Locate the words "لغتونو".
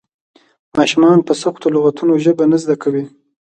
1.75-2.13